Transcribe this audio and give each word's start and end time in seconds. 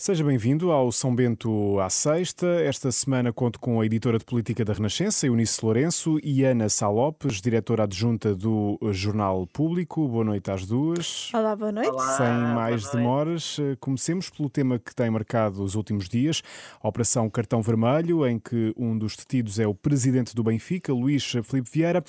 Seja 0.00 0.22
bem-vindo 0.22 0.70
ao 0.70 0.92
São 0.92 1.12
Bento 1.12 1.80
à 1.80 1.90
Sexta. 1.90 2.46
Esta 2.46 2.92
semana 2.92 3.32
conto 3.32 3.58
com 3.58 3.80
a 3.80 3.84
editora 3.84 4.16
de 4.16 4.24
política 4.24 4.64
da 4.64 4.72
Renascença, 4.72 5.26
Eunice 5.26 5.58
Lourenço, 5.60 6.20
e 6.22 6.44
Ana 6.44 6.68
Salopes, 6.68 7.40
diretora 7.42 7.82
adjunta 7.82 8.32
do 8.32 8.78
Jornal 8.92 9.44
Público. 9.48 10.06
Boa 10.06 10.22
noite 10.22 10.52
às 10.52 10.64
duas. 10.64 11.34
Olá, 11.34 11.56
boa 11.56 11.72
noite. 11.72 11.90
Olá, 11.90 12.16
Sem 12.16 12.28
mais 12.28 12.82
noite. 12.84 12.96
demoras, 12.96 13.56
eh, 13.58 13.76
comecemos 13.80 14.30
pelo 14.30 14.48
tema 14.48 14.78
que 14.78 14.94
tem 14.94 15.10
marcado 15.10 15.64
os 15.64 15.74
últimos 15.74 16.08
dias, 16.08 16.44
a 16.80 16.86
Operação 16.86 17.28
Cartão 17.28 17.60
Vermelho, 17.60 18.24
em 18.24 18.38
que 18.38 18.72
um 18.76 18.96
dos 18.96 19.16
detidos 19.16 19.58
é 19.58 19.66
o 19.66 19.74
presidente 19.74 20.32
do 20.32 20.44
Benfica, 20.44 20.92
Luís 20.92 21.24
Filipe 21.42 21.70
Vieira, 21.72 22.04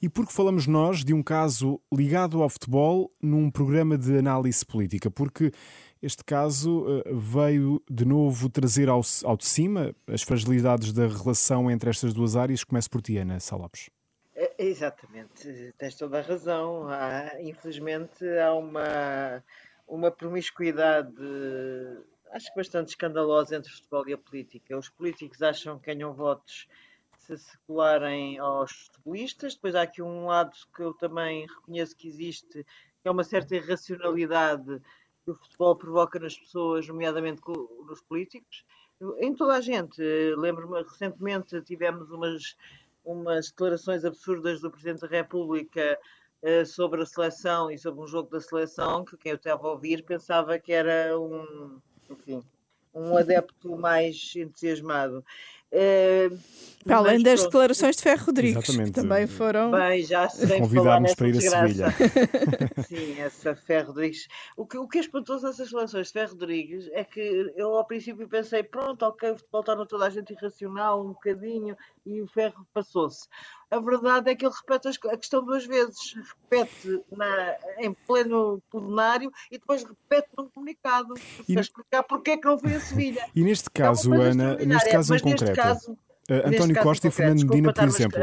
e 0.00 0.08
porque 0.08 0.32
falamos 0.32 0.68
nós 0.68 1.04
de 1.04 1.12
um 1.12 1.24
caso 1.24 1.80
ligado 1.92 2.40
ao 2.40 2.48
futebol 2.48 3.10
num 3.20 3.50
programa 3.50 3.98
de 3.98 4.16
análise 4.16 4.64
política, 4.64 5.10
porque 5.10 5.50
este 6.02 6.24
caso 6.24 6.84
eh, 6.88 7.12
veio 7.12 7.80
de 7.88 8.04
novo 8.04 8.48
trazer 8.48 8.88
ao, 8.88 9.00
ao 9.24 9.36
de 9.36 9.46
cima 9.46 9.94
as 10.06 10.22
fragilidades 10.22 10.92
da 10.92 11.06
relação 11.06 11.70
entre 11.70 11.88
estas 11.88 12.12
duas 12.12 12.34
áreas. 12.34 12.64
Começo 12.64 12.90
por 12.90 13.00
ti, 13.00 13.16
Ana 13.16 13.38
Salopes. 13.38 13.88
É, 14.34 14.52
Exatamente, 14.58 15.72
tens 15.78 15.94
toda 15.94 16.18
a 16.18 16.22
razão. 16.22 16.88
Há, 16.88 17.40
infelizmente 17.40 18.26
há 18.38 18.52
uma, 18.52 19.44
uma 19.86 20.10
promiscuidade, 20.10 21.14
acho 22.32 22.48
que 22.48 22.56
bastante 22.56 22.88
escandalosa 22.88 23.56
entre 23.56 23.70
o 23.70 23.74
futebol 23.74 24.08
e 24.08 24.12
a 24.12 24.18
política. 24.18 24.76
Os 24.76 24.88
políticos 24.88 25.40
acham 25.40 25.78
que 25.78 25.94
ganham 25.94 26.12
votos 26.12 26.66
se 27.18 27.36
se 27.36 27.56
colarem 27.66 28.38
aos 28.38 28.72
futebolistas. 28.72 29.54
Depois 29.54 29.74
há 29.74 29.82
aqui 29.82 30.02
um 30.02 30.26
lado 30.26 30.52
que 30.74 30.82
eu 30.82 30.92
também 30.92 31.46
reconheço 31.46 31.96
que 31.96 32.08
existe, 32.08 32.64
que 32.64 33.08
é 33.08 33.10
uma 33.10 33.24
certa 33.24 33.54
irracionalidade 33.54 34.80
que 35.24 35.30
o 35.30 35.34
futebol 35.34 35.76
provoca 35.76 36.18
nas 36.18 36.36
pessoas, 36.36 36.86
nomeadamente 36.86 37.40
nos 37.86 38.00
políticos. 38.02 38.64
Em 39.18 39.34
toda 39.34 39.54
a 39.54 39.60
gente. 39.60 40.00
Lembro-me, 40.36 40.82
recentemente 40.82 41.60
tivemos 41.62 42.10
umas, 42.10 42.56
umas 43.04 43.50
declarações 43.50 44.04
absurdas 44.04 44.60
do 44.60 44.70
Presidente 44.70 45.00
da 45.00 45.08
República 45.08 45.98
eh, 46.42 46.64
sobre 46.64 47.02
a 47.02 47.06
seleção 47.06 47.70
e 47.70 47.78
sobre 47.78 48.00
um 48.00 48.06
jogo 48.06 48.28
da 48.30 48.40
seleção, 48.40 49.04
que 49.04 49.16
quem 49.16 49.30
eu 49.30 49.36
estava 49.36 49.66
a 49.66 49.70
ouvir 49.72 50.04
pensava 50.04 50.58
que 50.58 50.72
era 50.72 51.18
um, 51.18 51.80
enfim, 52.10 52.42
um 52.92 53.16
adepto 53.18 53.76
mais 53.76 54.34
entusiasmado. 54.36 55.24
Eh, 55.72 56.30
Para 56.84 56.96
além 56.98 57.22
das 57.22 57.40
pronto, 57.40 57.52
declarações 57.52 57.96
de 57.96 58.02
Ferro 58.02 58.26
Rodrigues, 58.26 58.56
Exatamente. 58.64 58.92
que 58.92 59.00
também 59.00 59.26
foram. 59.26 59.70
Bem, 59.70 60.04
já 60.04 60.28
Convidámos 60.58 61.14
para 61.14 61.28
ir 61.28 61.36
a. 61.38 61.40
Sevilha. 61.40 61.86
Sim, 62.88 63.20
essa 63.20 63.54
Ferro 63.54 63.88
Rodrigues. 63.88 64.28
O 64.56 64.66
que, 64.66 64.76
o 64.76 64.86
que 64.86 64.98
é 64.98 65.00
espantoso 65.00 65.46
nessas 65.46 65.70
relações 65.70 66.08
de 66.08 66.12
Ferro 66.12 66.32
Rodrigues 66.32 66.90
é 66.92 67.04
que 67.04 67.52
eu 67.56 67.74
ao 67.76 67.84
princípio 67.86 68.28
pensei, 68.28 68.62
pronto, 68.62 69.04
ok, 69.04 69.30
o 69.30 69.36
futebol 69.36 69.62
torna 69.62 69.86
toda 69.86 70.06
a 70.06 70.10
gente 70.10 70.32
irracional 70.32 71.00
um 71.02 71.08
bocadinho 71.08 71.76
e 72.04 72.20
o 72.20 72.26
Ferro 72.26 72.66
passou-se. 72.74 73.28
A 73.72 73.80
verdade 73.80 74.30
é 74.30 74.34
que 74.36 74.44
ele 74.44 74.54
repete 74.54 74.88
a 75.08 75.16
questão 75.16 75.42
duas 75.42 75.64
vezes. 75.64 76.14
Repete 76.50 77.02
na- 77.10 77.56
em 77.78 77.94
pleno 78.06 78.62
plenário 78.70 79.32
e 79.50 79.58
depois 79.58 79.82
repete 79.82 80.28
num 80.36 80.46
comunicado. 80.50 81.14
Para 81.46 81.60
explicar 81.62 82.02
porque 82.02 82.32
é 82.32 82.36
que 82.36 82.44
não 82.46 82.58
foi 82.58 82.74
a 82.74 82.80
Sevilha. 82.80 83.26
E 83.34 83.42
neste 83.42 83.68
É 83.68 83.78
caso, 83.78 84.10
coisa 84.10 84.24
Ana, 84.24 84.30
extraordinária, 84.30 84.66
neste 84.74 84.90
caso 84.90 85.14
em 85.14 85.20
concreto, 85.20 85.54
caso- 85.56 85.98
eh, 86.28 86.34
neste 86.34 86.54
António 86.56 86.82
Costa 86.82 87.08
e 87.08 87.10
Fernando 87.10 87.44
Medina, 87.48 87.72
por 87.72 87.84
exemplo. 87.84 88.20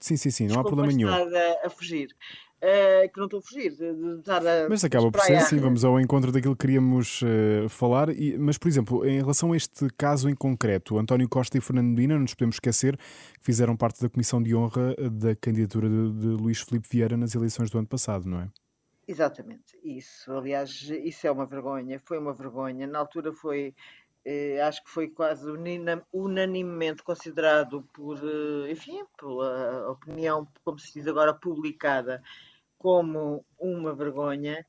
Sim, 0.00 0.16
sim, 0.16 0.30
sim, 0.30 0.46
não 0.48 0.60
há 0.60 0.64
problema 0.64 0.92
nenhum. 0.92 1.08
a, 1.08 1.66
a 1.66 1.70
fugir. 1.70 2.08
Eh, 2.60 3.08
que 3.08 3.18
não 3.18 3.26
estou 3.26 3.38
a 3.38 3.42
fugir, 3.42 3.70
de, 3.70 3.94
de 3.94 4.18
estar 4.18 4.44
a 4.44 4.68
Mas 4.68 4.82
acaba 4.82 5.12
por 5.12 5.20
ser 5.20 5.36
assim, 5.36 5.58
vamos 5.58 5.84
ao 5.84 6.00
encontro 6.00 6.32
daquilo 6.32 6.56
que 6.56 6.62
queríamos 6.66 7.20
eh, 7.22 7.68
falar. 7.68 8.08
E- 8.10 8.36
mas, 8.36 8.58
por 8.58 8.66
exemplo, 8.66 9.06
em 9.06 9.20
relação 9.20 9.52
a 9.52 9.56
este 9.56 9.88
caso 9.96 10.28
em 10.28 10.34
concreto, 10.34 10.98
António 10.98 11.28
Costa 11.28 11.56
e 11.56 11.60
Fernando 11.60 11.86
Medina, 11.90 12.14
não 12.14 12.22
nos 12.22 12.34
podemos 12.34 12.56
esquecer 12.56 12.96
que 12.96 13.44
fizeram 13.44 13.76
parte 13.76 14.02
da 14.02 14.08
comissão 14.08 14.42
de 14.42 14.56
honra 14.56 14.92
eh, 14.98 15.08
da 15.08 15.36
candidatura 15.36 15.88
de, 15.88 16.12
de 16.14 16.26
Luís 16.26 16.60
Filipe 16.60 16.88
Vieira 16.90 17.16
nas 17.16 17.32
eleições 17.36 17.70
do 17.70 17.78
ano 17.78 17.86
passado, 17.86 18.28
não 18.28 18.40
é? 18.40 18.48
Exatamente, 19.06 19.78
isso. 19.84 20.32
Aliás, 20.32 20.90
isso 21.04 21.28
é 21.28 21.30
uma 21.30 21.46
vergonha, 21.46 22.00
foi 22.04 22.18
uma 22.18 22.34
vergonha. 22.34 22.88
Na 22.88 22.98
altura 22.98 23.32
foi, 23.32 23.74
acho 24.66 24.84
que 24.84 24.90
foi 24.90 25.08
quase 25.08 25.46
unanimemente 26.12 27.02
considerado 27.02 27.88
por, 27.94 28.18
enfim, 28.68 29.02
pela 29.18 29.90
opinião, 29.92 30.46
como 30.62 30.78
se 30.78 30.92
diz 30.92 31.06
agora, 31.06 31.32
publicada, 31.32 32.22
como 32.78 33.44
uma 33.58 33.94
vergonha. 33.94 34.64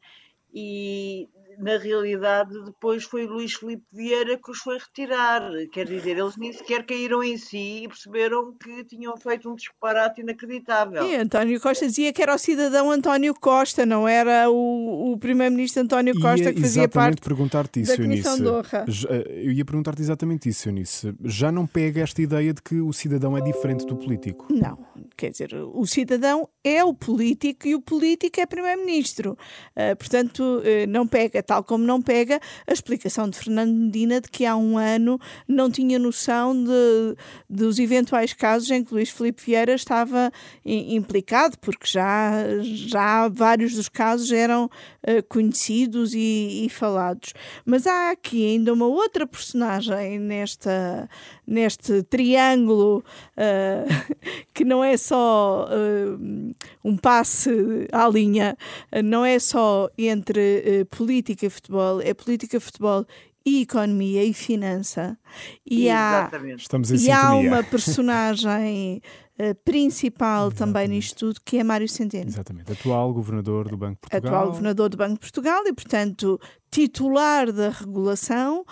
E 0.54 1.30
na 1.58 1.78
realidade 1.78 2.52
depois 2.66 3.04
foi 3.04 3.26
Luís 3.26 3.54
Filipe 3.54 3.84
Vieira 3.92 4.38
que 4.38 4.52
os 4.52 4.60
foi 4.60 4.78
retirar. 4.78 5.42
Quer 5.72 5.86
dizer, 5.88 6.18
eles 6.18 6.38
nem 6.38 6.54
sequer 6.54 6.86
caíram 6.86 7.24
em 7.24 7.38
si 7.38 7.84
e 7.84 7.88
perceberam 7.88 8.54
que 8.54 8.84
tinham 8.86 9.16
feito 9.18 9.50
um 9.50 9.56
disparate 9.56 10.22
inacreditável. 10.22 11.04
E 11.08 11.16
António 11.16 11.60
Costa 11.60 11.86
dizia 11.88 12.14
que 12.14 12.22
era 12.22 12.36
o 12.36 12.38
cidadão 12.38 12.92
António 12.92 13.34
Costa, 13.34 13.86
não 13.86 14.08
era 14.08 14.50
o, 14.50 15.14
o 15.14 15.18
primeiro-ministro 15.18 15.82
António 15.84 16.14
Costa 16.20 16.46
ia 16.46 16.54
que 16.54 16.62
fazia 16.62 16.88
parte. 16.88 17.22
perguntar-te 17.22 17.82
isso, 17.82 17.98
da 17.98 18.04
Comissão 18.04 18.38
Eunice. 18.38 18.44
de 18.44 18.50
Honra. 18.50 18.86
Eh, 19.10 19.42
Eu 19.46 19.52
ia 19.52 19.66
perguntar-te 19.66 20.02
exatamente 20.02 20.50
isso, 20.50 20.70
Eunice. 20.70 21.14
Já 21.24 21.52
não 21.52 21.66
pega 21.66 22.02
esta 22.02 22.22
ideia 22.22 22.54
de 22.54 22.62
que 22.62 22.80
o 22.80 22.94
cidadão 22.94 23.38
é 23.38 23.42
diferente 23.42 23.86
do 23.86 23.96
político? 23.96 24.48
Não, 24.52 24.78
quer 25.18 25.32
dizer, 25.32 25.54
o 25.56 25.86
cidadão 25.86 26.48
é 26.64 26.84
o 26.84 26.94
político 26.94 27.68
e 27.68 27.76
o 27.76 27.82
político 27.82 28.40
é 28.40 28.46
primeiro-ministro. 28.46 29.38
Ah, 29.76 29.96
portanto, 29.96 30.62
eh, 30.64 30.86
não 30.88 31.08
pega, 31.08 31.39
tal 31.42 31.64
como 31.64 31.84
não 31.84 32.02
pega 32.02 32.40
a 32.68 32.74
explicação 32.74 33.30
de 33.30 33.38
Fernando 33.38 33.74
Medina 33.74 34.22
de 34.22 34.30
que 34.30 34.46
há 34.46 34.56
um 34.56 34.78
ano 34.78 35.20
não 35.48 35.70
tinha 35.70 36.00
noção 36.00 36.64
de, 36.64 37.16
dos 37.50 37.80
eventuais 37.80 38.34
casos 38.34 38.70
em 38.72 38.84
que 38.84 38.94
Luís 38.94 39.10
Filipe 39.10 39.42
Vieira 39.44 39.74
estava 39.74 40.32
implicado, 40.66 41.58
porque 41.60 41.88
já, 41.88 42.32
já 42.62 43.28
vários 43.28 43.74
dos 43.74 43.90
casos 43.90 44.32
eram 44.32 44.70
eh, 45.04 45.22
conhecidos 45.22 46.14
e, 46.14 46.66
e 46.66 46.70
falados. 46.70 47.34
Mas 47.66 47.88
há 47.88 48.12
aqui 48.12 48.46
ainda 48.46 48.74
uma 48.74 48.88
outra 48.88 49.26
personagem 49.26 50.20
nesta, 50.20 51.10
neste 51.46 52.04
triângulo 52.04 53.04
eh, 53.36 53.86
que 54.54 54.64
não 54.64 54.84
é 54.84 54.98
só 54.98 55.68
eh, 55.72 56.54
um 56.84 56.98
passe 56.98 57.50
à 57.92 58.08
linha, 58.08 58.58
não 59.04 59.26
é 59.26 59.40
só 59.40 59.90
entre 59.98 60.64
eh, 60.66 60.86
política 61.30 61.46
e 61.46 61.50
futebol, 61.50 62.02
é 62.02 62.14
política, 62.14 62.60
futebol 62.60 63.06
e 63.46 63.62
economia 63.62 64.24
e 64.24 64.34
finança. 64.34 65.18
E 65.66 65.90
há, 65.90 66.28
Exatamente. 66.28 66.62
Estamos 66.62 66.92
em 66.92 67.08
e 67.08 67.12
há 67.12 67.34
uma 67.34 67.64
personagem 67.64 69.02
eh, 69.38 69.54
principal 69.54 70.52
também 70.52 70.88
nisto 70.88 71.18
tudo, 71.18 71.40
que 71.46 71.58
é 71.58 71.64
Mário 71.64 71.88
Centeno 71.88 72.30
Exatamente. 72.30 72.72
Atual 72.72 73.14
governador 73.14 73.70
do 73.70 73.78
Banco 73.78 73.96
de 73.96 74.10
Portugal. 74.10 74.34
atual 74.34 74.48
governador 74.48 74.90
do 74.90 74.98
Banco 74.98 75.14
de 75.14 75.20
Portugal 75.20 75.64
e, 75.66 75.74
portanto, 75.74 76.40
titular 76.72 77.52
da 77.52 77.70
regulação. 77.70 78.66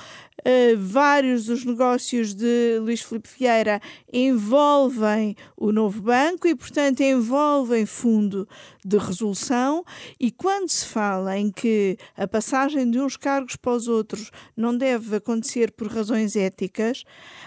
Eh, 0.45 0.75
vários 0.75 1.45
dos 1.45 1.65
negócios 1.65 2.33
de 2.33 2.77
Luís 2.79 3.01
Filipe 3.01 3.29
Vieira 3.37 3.81
envolvem 4.11 5.35
o 5.55 5.71
novo 5.71 6.01
banco 6.01 6.47
e, 6.47 6.55
portanto, 6.55 7.01
envolvem 7.01 7.85
fundo 7.85 8.47
de 8.85 8.97
resolução. 8.97 9.83
E 10.19 10.31
quando 10.31 10.69
se 10.69 10.85
fala 10.85 11.37
em 11.37 11.51
que 11.51 11.97
a 12.15 12.27
passagem 12.27 12.89
de 12.89 12.99
uns 12.99 13.17
cargos 13.17 13.55
para 13.55 13.73
os 13.73 13.87
outros 13.87 14.31
não 14.55 14.77
deve 14.77 15.15
acontecer 15.15 15.71
por 15.71 15.87
razões 15.87 16.35
éticas, 16.35 17.03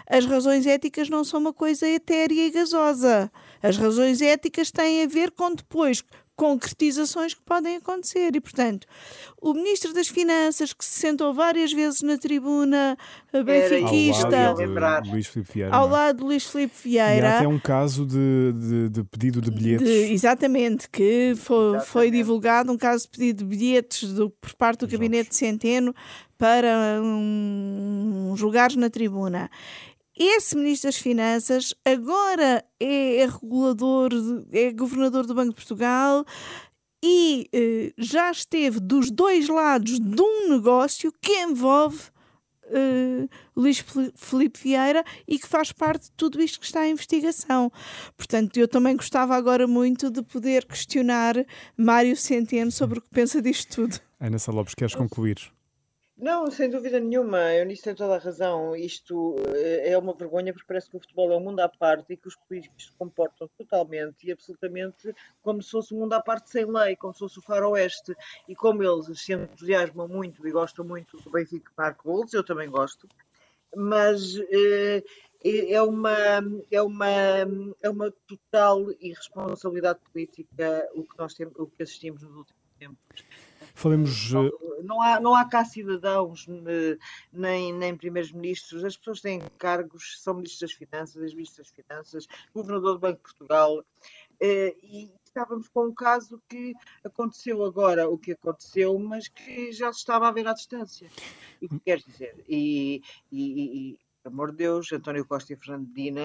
as 0.09 0.27
razões 0.27 0.67
éticas 0.67 1.09
não 1.09 1.25
são 1.25 1.41
uma 1.41 1.53
coisa 1.53 1.89
etérea 1.89 2.47
e 2.47 2.51
gasosa. 2.51 3.31
As 3.63 3.77
razões 3.77 4.21
éticas 4.21 4.71
têm 4.71 5.03
a 5.03 5.07
ver 5.07 5.31
com 5.31 5.55
depois 5.55 6.03
concretizações 6.41 7.35
que 7.35 7.43
podem 7.43 7.77
acontecer. 7.77 8.35
E, 8.35 8.41
portanto, 8.41 8.87
o 9.41 9.53
Ministro 9.53 9.93
das 9.93 10.09
Finanças, 10.09 10.73
que 10.73 10.83
se 10.83 10.99
sentou 10.99 11.35
várias 11.35 11.71
vezes 11.71 12.01
na 12.01 12.17
tribuna 12.17 12.97
benfiquista, 13.45 14.49
Ao 14.51 14.57
lado 14.57 15.05
de 15.05 15.11
Luís 15.11 15.27
Filipe 15.27 15.53
Vieira. 15.53 15.67
é? 15.67 15.87
lado 15.87 16.17
de 16.19 16.25
Luís 16.25 16.45
Filipe 16.47 16.75
E 16.87 16.99
há 16.99 17.37
até 17.37 17.47
um 17.49 17.59
caso 17.59 18.07
de, 18.07 18.53
de- 18.55 18.89
de 18.89 19.05
pedido 19.05 19.41
de 19.43 19.51
bilhetes. 19.51 19.87
De- 19.87 20.13
exatamente, 20.13 20.89
que 20.89 21.35
foi, 21.37 21.79
foi 21.81 22.07
Exatamente. 22.07 22.13
divulgado 22.13 22.73
um 22.73 22.79
caso 22.79 23.05
de 23.05 23.11
pedido 23.11 23.39
de 23.39 23.45
bilhetes 23.45 24.13
do- 24.15 24.31
por 24.31 24.55
parte 24.55 24.81
do 24.81 24.89
gabinete 24.89 25.29
de 25.31 25.37
Centeno 25.37 25.95
para 26.39 27.01
um, 27.03 28.31
uns 28.33 28.41
lugares 28.41 28.75
na 28.77 28.89
tribuna. 28.89 29.51
Esse 30.23 30.55
Ministro 30.55 30.89
das 30.89 30.99
Finanças 30.99 31.75
agora 31.83 32.63
é, 32.79 33.17
é 33.17 33.27
regulador, 33.27 34.11
é 34.53 34.71
governador 34.71 35.27
do 35.27 35.35
Banco 35.35 35.49
de 35.49 35.55
Portugal 35.55 36.27
e 37.03 37.49
eh, 37.51 37.95
já 37.97 38.31
esteve 38.31 38.81
dos 38.81 39.11
dois 39.11 39.49
lados 39.49 39.99
de 39.99 40.21
um 40.21 40.51
negócio 40.51 41.11
que 41.23 41.33
envolve 41.41 42.03
eh, 42.65 43.27
Luís 43.57 43.83
Filipe 44.15 44.61
Vieira 44.63 45.03
e 45.27 45.39
que 45.39 45.49
faz 45.49 45.73
parte 45.73 46.05
de 46.05 46.13
tudo 46.13 46.43
isto 46.43 46.61
que 46.61 46.67
está 46.67 46.87
em 46.87 46.91
investigação. 46.91 47.73
Portanto, 48.15 48.59
eu 48.59 48.69
também 48.69 48.97
gostava 48.97 49.35
agora 49.35 49.67
muito 49.67 50.11
de 50.11 50.23
poder 50.23 50.67
questionar 50.67 51.35
Mário 51.79 52.15
Centeno 52.15 52.71
sobre 52.71 52.99
o 52.99 53.03
que 53.03 53.09
pensa 53.09 53.41
disto 53.41 53.75
tudo. 53.75 53.99
Ana 54.21 54.39
Salopes, 54.39 54.75
queres 54.75 54.95
concluir? 54.95 55.51
Não, 56.21 56.51
sem 56.51 56.69
dúvida 56.69 57.01
nenhuma, 57.01 57.55
eu 57.55 57.65
nisso 57.65 57.85
tenho 57.85 57.97
toda 57.97 58.17
a 58.17 58.19
razão. 58.19 58.77
Isto 58.77 59.37
é 59.57 59.97
uma 59.97 60.13
vergonha 60.13 60.53
porque 60.53 60.67
parece 60.69 60.91
que 60.91 60.97
o 60.99 61.01
futebol 61.01 61.33
é 61.33 61.37
um 61.37 61.41
mundo 61.41 61.61
à 61.61 61.69
parte 61.69 62.13
e 62.13 62.17
que 62.17 62.29
os 62.29 62.37
políticos 62.37 62.87
se 62.87 62.93
comportam 62.93 63.49
totalmente 63.57 64.27
e 64.27 64.31
absolutamente 64.31 65.15
como 65.41 65.63
se 65.63 65.71
fosse 65.71 65.95
um 65.95 66.01
mundo 66.01 66.13
à 66.13 66.21
parte 66.21 66.51
sem 66.51 66.67
lei, 66.67 66.95
como 66.95 67.15
se 67.15 67.21
fosse 67.21 67.39
o 67.39 67.43
faroeste. 67.43 68.15
E 68.47 68.55
como 68.55 68.83
eles 68.83 69.07
se 69.19 69.33
entusiasmam 69.33 70.07
muito 70.09 70.47
e 70.47 70.51
gostam 70.51 70.85
muito 70.85 71.17
do 71.23 71.31
Benfica 71.31 71.73
Marco 71.75 72.05
gols, 72.05 72.35
eu 72.35 72.45
também 72.45 72.69
gosto, 72.69 73.09
mas 73.75 74.35
é 75.43 75.81
uma, 75.81 76.17
é 76.71 76.83
uma, 76.83 77.09
é 77.83 77.89
uma 77.89 78.13
total 78.27 78.93
irresponsabilidade 79.01 80.01
política 80.13 80.87
o 80.95 81.03
que 81.03 81.17
nós 81.17 81.33
temos, 81.33 81.55
o 81.57 81.67
que 81.67 81.83
assistimos 81.83 82.23
nos 82.23 82.37
últimos 82.37 82.61
tempos. 82.79 83.25
Falemos. 83.81 84.31
Não, 84.31 84.47
eh, 84.47 84.51
não, 84.83 85.01
há, 85.01 85.21
não 85.21 85.35
há 85.35 85.49
cá 85.49 85.65
cidadãos 85.65 86.47
eh, 86.67 86.99
nem, 87.33 87.73
nem 87.73 87.97
primeiros-ministros, 87.97 88.85
as 88.85 88.95
pessoas 88.95 89.23
têm 89.23 89.41
cargos, 89.57 90.21
são 90.23 90.35
ministros 90.35 90.61
das 90.61 90.73
Finanças, 90.73 91.23
ex-ministros 91.23 91.67
das 91.67 91.75
Finanças, 91.75 92.27
governador 92.55 92.95
do 92.95 92.99
Banco 92.99 93.17
de 93.17 93.23
Portugal, 93.23 93.83
eh, 94.39 94.77
e 94.83 95.11
estávamos 95.25 95.67
com 95.69 95.87
um 95.87 95.95
caso 95.95 96.43
que 96.47 96.75
aconteceu 97.03 97.65
agora 97.65 98.07
o 98.07 98.19
que 98.19 98.33
aconteceu, 98.33 98.99
mas 98.99 99.29
que 99.29 99.73
já 99.73 99.91
se 99.95 100.01
estava 100.01 100.29
a 100.29 100.33
ver 100.33 100.47
à 100.47 100.53
distância. 100.53 101.11
E 101.63 101.67
que 101.67 101.81
quer 101.81 102.01
dizer? 102.01 102.45
E, 102.47 103.01
e, 103.33 103.93
e 103.95 103.99
amor 104.27 104.51
de 104.51 104.59
Deus, 104.59 104.93
António 104.93 105.25
Costa 105.25 105.55
e 105.55 105.57
Fernandina, 105.57 106.21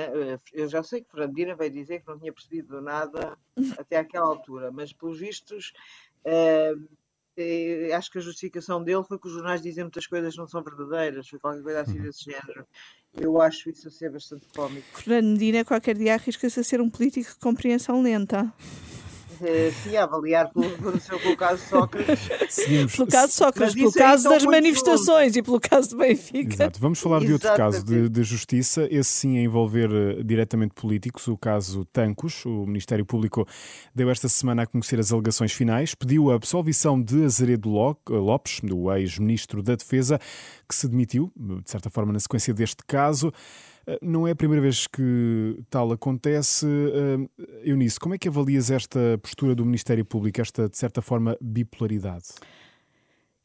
eu 0.51 0.67
já 0.67 0.83
sei 0.83 1.01
que 1.01 1.09
Fernandina 1.09 1.55
vai 1.55 1.69
dizer 1.69 2.01
que 2.01 2.07
não 2.09 2.19
tinha 2.19 2.33
percebido 2.33 2.81
nada 2.81 3.37
até 3.79 3.95
àquela 3.95 4.27
altura, 4.27 4.73
mas 4.73 4.91
pelos 4.91 5.19
vistos 5.19 5.71
eh, 6.25 6.73
acho 7.95 8.11
que 8.11 8.17
a 8.17 8.21
justificação 8.21 8.83
dele 8.83 9.03
foi 9.03 9.19
que 9.19 9.27
os 9.27 9.33
jornais 9.33 9.61
dizem 9.61 9.83
muitas 9.83 10.07
coisas 10.07 10.33
que 10.33 10.39
não 10.39 10.47
são 10.47 10.63
verdadeiras, 10.63 11.27
foi 11.27 11.39
qualquer 11.39 11.61
coisa 11.61 11.81
assim 11.81 11.97
uhum. 11.97 12.03
desse 12.03 12.23
género. 12.23 12.65
Eu 13.13 13.41
acho 13.41 13.69
isso 13.69 13.87
a 13.87 13.91
ser 13.91 14.11
bastante 14.11 14.47
cómico. 14.55 14.85
Fernando 14.93 15.31
Medina, 15.33 15.63
qualquer 15.63 15.95
dia 15.95 16.13
arrisca-se 16.13 16.59
a 16.59 16.63
ser 16.63 16.81
um 16.81 16.89
político 16.89 17.29
de 17.29 17.39
compreensão 17.39 18.01
lenta. 18.01 18.51
Eh, 19.41 19.71
sim, 19.83 19.95
a 19.95 20.03
avaliar 20.03 20.51
pelo, 20.51 20.69
pelo 21.19 21.37
caso 21.37 21.61
Sócrates. 21.67 22.19
Seguimos. 22.49 22.95
Pelo 22.95 23.07
caso 23.07 23.33
Sócrates, 23.33 23.75
pelo 23.75 23.91
caso 23.91 24.29
das 24.29 24.43
manifestações 24.45 25.35
e 25.35 25.41
pelo 25.41 25.59
caso 25.59 25.89
de 25.89 25.97
Benfica. 25.97 26.53
Exato. 26.53 26.79
Vamos 26.79 26.99
falar 26.99 27.19
de 27.19 27.33
outro 27.33 27.53
caso 27.55 27.83
de, 27.83 28.09
de, 28.09 28.23
justiça, 28.23 28.87
esse 28.91 29.09
sim 29.09 29.37
a 29.37 29.41
envolver 29.41 29.89
uh, 29.89 30.23
diretamente 30.23 30.73
políticos, 30.73 31.27
o 31.27 31.37
caso 31.37 31.85
Tancos. 31.85 32.45
O 32.45 32.65
Ministério 32.65 33.05
Público 33.05 33.47
deu 33.93 34.09
esta 34.09 34.27
semana 34.27 34.63
a 34.63 34.65
conhecer 34.65 34.99
as 34.99 35.11
alegações 35.11 35.51
finais, 35.51 35.95
pediu 35.95 36.31
a 36.31 36.35
absolvição 36.35 37.01
de 37.01 37.25
Azeredo 37.25 37.69
Lopes, 37.69 38.59
do 38.61 38.91
ex-ministro 38.93 39.61
da 39.61 39.75
Defesa, 39.75 40.19
que 40.67 40.75
se 40.75 40.87
demitiu, 40.87 41.31
de 41.35 41.69
certa 41.69 41.89
forma, 41.89 42.13
na 42.13 42.19
sequência 42.19 42.53
deste 42.53 42.83
caso. 42.85 43.31
Eh, 43.87 43.99
não 44.01 44.27
é 44.27 44.31
a 44.31 44.35
primeira 44.35 44.61
vez 44.61 44.87
que 44.87 45.63
tal 45.69 45.91
acontece. 45.91 46.65
Eh, 46.65 47.69
Eunice, 47.69 47.99
como 47.99 48.15
é 48.15 48.17
que 48.17 48.27
avalias 48.27 48.71
esta 48.71 49.17
postura 49.21 49.55
do 49.55 49.65
Ministério 49.65 50.05
Público, 50.05 50.41
esta, 50.41 50.69
de 50.69 50.77
certa 50.77 51.01
forma, 51.01 51.37
bipolaridade? 51.41 52.25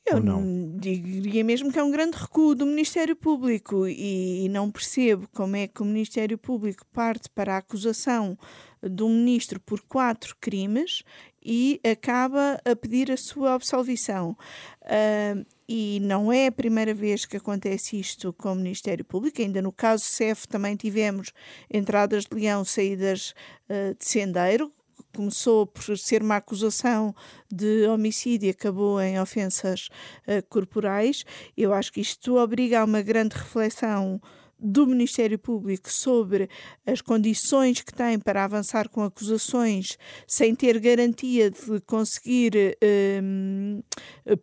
Eu 0.06 0.20
não? 0.20 0.76
diria 0.78 1.44
mesmo 1.44 1.70
que 1.70 1.78
é 1.78 1.82
um 1.84 1.90
grande 1.90 2.16
recuo 2.16 2.54
do 2.54 2.66
Ministério 2.66 3.14
Público 3.14 3.86
e 3.86 4.48
não 4.48 4.68
percebo 4.68 5.28
como 5.32 5.54
é 5.54 5.68
que 5.68 5.82
o 5.82 5.84
Ministério 5.84 6.36
Público 6.36 6.84
parte 6.92 7.28
para 7.30 7.54
a 7.54 7.58
acusação 7.58 8.36
um 8.82 9.08
ministro 9.08 9.60
por 9.60 9.80
quatro 9.82 10.34
crimes 10.40 11.02
e 11.42 11.80
acaba 11.84 12.60
a 12.64 12.76
pedir 12.76 13.10
a 13.10 13.16
sua 13.16 13.54
absolvição. 13.54 14.36
Uh, 14.82 15.44
e 15.68 16.00
não 16.00 16.32
é 16.32 16.46
a 16.46 16.52
primeira 16.52 16.92
vez 16.92 17.24
que 17.24 17.36
acontece 17.36 17.98
isto 17.98 18.32
com 18.32 18.52
o 18.52 18.56
Ministério 18.56 19.04
Público, 19.04 19.40
ainda 19.40 19.62
no 19.62 19.72
caso 19.72 20.04
CEF 20.04 20.46
também 20.48 20.76
tivemos 20.76 21.32
entradas 21.72 22.24
de 22.24 22.34
leão, 22.34 22.64
saídas 22.64 23.34
uh, 23.68 23.94
de 23.96 24.04
sendeiro, 24.04 24.72
começou 25.14 25.66
por 25.66 25.96
ser 25.98 26.22
uma 26.22 26.36
acusação 26.36 27.14
de 27.50 27.86
homicídio 27.86 28.46
e 28.46 28.50
acabou 28.50 29.00
em 29.00 29.20
ofensas 29.20 29.88
uh, 30.26 30.46
corporais. 30.48 31.24
Eu 31.56 31.72
acho 31.72 31.92
que 31.92 32.00
isto 32.00 32.36
obriga 32.36 32.80
a 32.80 32.84
uma 32.84 33.02
grande 33.02 33.36
reflexão 33.36 34.20
do 34.60 34.86
Ministério 34.86 35.38
Público 35.38 35.90
sobre 35.90 36.48
as 36.86 37.00
condições 37.00 37.80
que 37.80 37.92
tem 37.92 38.18
para 38.18 38.44
avançar 38.44 38.88
com 38.88 39.02
acusações 39.02 39.96
sem 40.26 40.54
ter 40.54 40.78
garantia 40.78 41.50
de 41.50 41.80
conseguir 41.86 42.76
hum, 43.22 43.82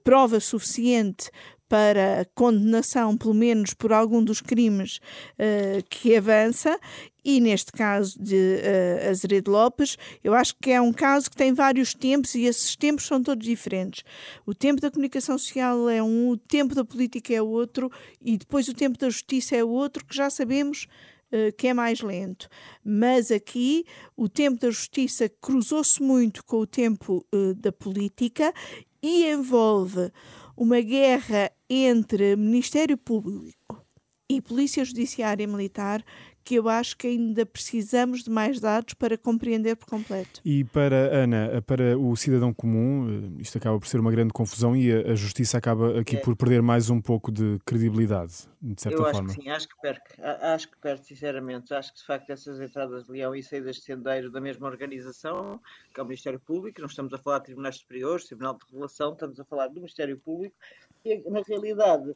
prova 0.04 0.40
suficiente 0.40 1.30
para 1.68 2.28
condenação, 2.34 3.18
pelo 3.18 3.34
menos 3.34 3.74
por 3.74 3.92
algum 3.92 4.24
dos 4.24 4.42
crimes 4.42 4.98
uh, 5.34 5.84
que 5.90 6.16
avança, 6.16 6.80
e 7.24 7.42
neste 7.42 7.74
caso 7.74 8.18
de 8.18 8.36
uh, 8.36 9.52
Lopes, 9.52 9.98
eu 10.24 10.34
acho 10.34 10.56
que 10.62 10.72
é 10.72 10.80
um 10.80 10.94
caso 10.94 11.30
que 11.30 11.36
tem 11.36 11.54
vários 11.54 11.94
tempos 11.94 12.36
e 12.36 12.46
esses 12.46 12.74
tempos 12.78 13.06
são 13.06 13.22
todos 13.22 13.46
diferentes. 13.46 14.06
O 14.46 14.56
tempo 14.56 14.80
da 14.80 14.90
comunicação 14.90 15.38
social 15.38 15.90
é 15.90 16.02
um, 16.02 16.30
o 16.30 16.38
tempo 16.38 16.74
da 16.74 16.86
política 16.86 17.34
é 17.34 17.42
outro 17.42 17.92
e 18.22 18.38
depois 18.38 18.70
o 18.70 18.74
tempo 18.74 18.98
da 18.98 19.10
justiça 19.10 19.58
é 19.58 19.64
outro, 19.64 20.06
que 20.06 20.16
já 20.16 20.30
sabemos 20.30 20.88
uh, 21.34 21.52
que 21.58 21.68
é 21.68 21.74
mais 21.74 22.00
lento. 22.00 22.48
Mas 22.82 23.30
aqui 23.30 23.86
o 24.16 24.30
tempo 24.30 24.58
da 24.62 24.72
justiça 24.72 25.30
cruzou-se 25.42 26.02
muito 26.02 26.46
com 26.46 26.60
o 26.60 26.68
tempo 26.68 27.26
uh, 27.36 27.54
da 27.56 27.74
política 27.74 28.54
e 29.02 29.26
envolve 29.26 30.14
uma 30.58 30.82
guerra 30.82 31.52
entre 31.70 32.36
Ministério 32.36 32.98
Público 32.98 33.86
e 34.28 34.42
Polícia 34.42 34.84
Judiciária 34.84 35.48
Militar 35.48 36.04
que 36.48 36.56
eu 36.56 36.70
acho 36.70 36.96
que 36.96 37.08
ainda 37.08 37.46
precisamos 37.46 38.24
de 38.24 38.30
mais 38.30 38.62
dados 38.62 38.94
para 38.94 39.18
compreender 39.18 39.76
por 39.76 39.86
completo. 39.86 40.40
E 40.46 40.64
para 40.64 41.14
Ana, 41.14 41.62
para 41.62 42.00
o 42.00 42.16
cidadão 42.16 42.54
comum, 42.54 43.36
eh, 43.38 43.42
isto 43.42 43.58
acaba 43.58 43.78
por 43.78 43.86
ser 43.86 44.00
uma 44.00 44.10
grande 44.10 44.32
confusão 44.32 44.74
e 44.74 44.90
a, 44.94 45.14
justiça 45.14 45.58
acaba 45.58 46.00
aqui 46.00 46.16
é. 46.16 46.20
por 46.22 46.38
perder 46.38 46.62
mais 46.62 46.90
um 46.90 47.02
pouco 47.02 47.34
de 47.34 47.60
credibilidade, 47.66 48.48
de 48.62 48.82
certa 48.82 48.98
eu 48.98 49.04
forma. 49.04 49.28
Acho 49.28 49.36
que 49.36 49.44
sim, 49.44 49.50
acho 49.50 49.68
que 49.68 49.82
perde, 49.82 50.02
acho 50.22 50.72
que 50.72 50.78
perde, 50.78 51.06
sinceramente. 51.06 51.74
Acho 51.74 51.92
que 51.92 52.00
de 52.00 52.06
facto 52.06 52.30
essas 52.30 52.62
entradas 52.62 53.04
de 53.04 53.12
leão 53.12 53.36
e 53.36 53.44
saídas 53.44 53.76
de 53.76 53.82
sendeiro 53.82 54.32
da 54.32 54.40
mesma 54.40 54.68
organização, 54.68 55.60
que 55.94 56.00
é 56.00 56.04
o 56.04 56.06
Ministério 56.06 56.40
Público, 56.40 56.80
não 56.80 56.88
estamos 56.88 57.14
a 57.14 57.18
falar 57.18 57.40
de 57.40 57.46
tribunais 57.48 57.76
superiores, 57.76 58.26
tribunal 58.26 58.54
de 58.54 58.66
regulação, 58.72 59.12
estamos 59.12 59.38
a 59.38 59.44
falar 59.44 59.68
do 59.68 59.74
Ministério 59.74 60.18
Público, 60.18 60.56
e 61.04 61.30
na 61.30 61.42
realidade 61.46 62.16